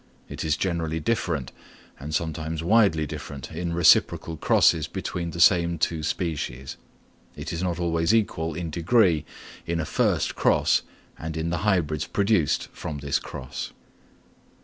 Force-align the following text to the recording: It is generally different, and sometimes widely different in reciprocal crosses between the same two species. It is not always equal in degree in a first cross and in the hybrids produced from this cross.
It 0.29 0.43
is 0.43 0.57
generally 0.57 0.99
different, 0.99 1.51
and 1.99 2.11
sometimes 2.11 2.63
widely 2.63 3.05
different 3.05 3.51
in 3.51 3.71
reciprocal 3.71 4.35
crosses 4.35 4.87
between 4.87 5.29
the 5.29 5.39
same 5.39 5.77
two 5.77 6.01
species. 6.01 6.75
It 7.35 7.53
is 7.53 7.61
not 7.61 7.79
always 7.79 8.11
equal 8.11 8.55
in 8.55 8.71
degree 8.71 9.25
in 9.67 9.79
a 9.79 9.85
first 9.85 10.33
cross 10.33 10.81
and 11.19 11.37
in 11.37 11.51
the 11.51 11.59
hybrids 11.59 12.07
produced 12.07 12.67
from 12.73 12.97
this 12.97 13.19
cross. 13.19 13.73